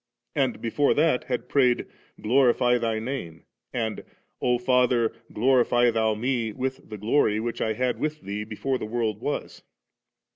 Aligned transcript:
and 0.35 0.59
before 0.63 0.95
that 0.95 1.25
had 1.25 1.47
prayed, 1.47 1.85
'Glorify 2.19 2.79
Thy 2.79 2.97
Name,' 2.97 3.43
and, 3.71 4.03
'O 4.41 4.57
Father, 4.57 5.13
glorify 5.31 5.91
Thou 5.91 6.15
Me 6.15 6.51
with 6.51 6.89
the 6.89 6.97
glory 6.97 7.39
which 7.39 7.61
I 7.61 7.73
had 7.73 7.99
with 7.99 8.21
Thee 8.21 8.43
before 8.43 8.79
the 8.79 8.87
world 8.87 9.21
was. 9.21 9.61